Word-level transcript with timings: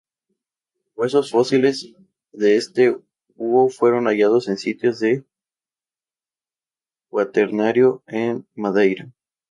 Huesos 0.95 1.29
fósiles 1.29 1.93
de 2.31 2.55
este 2.57 2.97
búho 3.35 3.69
fueron 3.69 4.05
hallados 4.05 4.47
en 4.47 4.57
sitios 4.57 4.99
del 4.99 5.27
Cuaternario 7.09 8.01
en 8.07 8.47
Madeira. 8.55 9.13